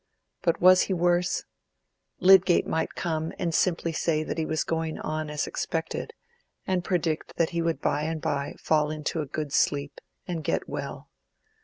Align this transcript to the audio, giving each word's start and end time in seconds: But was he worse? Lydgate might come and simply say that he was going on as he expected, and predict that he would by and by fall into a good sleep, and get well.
But 0.41 0.59
was 0.59 0.81
he 0.89 0.93
worse? 0.95 1.43
Lydgate 2.19 2.65
might 2.65 2.95
come 2.95 3.33
and 3.37 3.53
simply 3.53 3.91
say 3.91 4.23
that 4.23 4.39
he 4.39 4.47
was 4.47 4.63
going 4.63 4.97
on 4.97 5.29
as 5.29 5.45
he 5.45 5.49
expected, 5.49 6.11
and 6.65 6.83
predict 6.83 7.35
that 7.35 7.51
he 7.51 7.61
would 7.61 7.81
by 7.81 8.01
and 8.05 8.19
by 8.19 8.55
fall 8.59 8.89
into 8.89 9.21
a 9.21 9.27
good 9.27 9.53
sleep, 9.53 9.99
and 10.27 10.43
get 10.43 10.67
well. 10.67 11.11